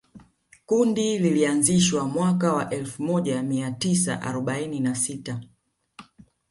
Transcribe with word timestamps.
Kundi 0.65 1.19
lilianzishwa 1.19 2.07
mwaka 2.07 2.53
wa 2.53 2.69
elfu 2.69 3.03
moja 3.03 3.43
mia 3.43 3.71
tisa 3.71 4.21
arobaini 4.21 4.79
na 4.79 4.95
sita 4.95 5.41